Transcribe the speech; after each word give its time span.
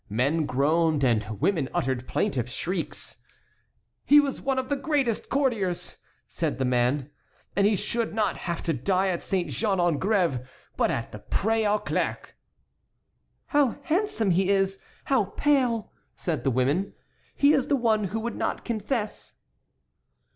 Men 0.09 0.47
groaned 0.47 1.03
and 1.03 1.23
women 1.39 1.69
uttered 1.75 2.07
plaintive 2.07 2.49
shrieks. 2.49 3.17
"He 4.03 4.19
was 4.19 4.41
one 4.41 4.57
of 4.57 4.67
the 4.67 4.75
greatest 4.75 5.29
courtiers!" 5.29 5.97
said 6.27 6.57
the 6.57 6.65
men; 6.65 7.11
"and 7.55 7.67
he 7.67 7.75
should 7.75 8.11
not 8.11 8.35
have 8.35 8.63
to 8.63 8.73
die 8.73 9.09
at 9.09 9.21
Saint 9.21 9.51
Jean 9.51 9.79
en 9.79 9.99
Grève, 9.99 10.43
but 10.75 10.89
at 10.89 11.11
the 11.11 11.19
Pré 11.19 11.71
aux 11.71 11.77
Clercs." 11.83 12.31
"How 13.45 13.77
handsome 13.83 14.31
he 14.31 14.49
is! 14.49 14.79
How 15.03 15.25
pale!" 15.37 15.91
said 16.15 16.43
the 16.43 16.49
women; 16.49 16.95
"he 17.35 17.53
is 17.53 17.67
the 17.67 17.75
one 17.75 18.05
who 18.05 18.21
would 18.21 18.35
not 18.35 18.65
confess." 18.65 19.33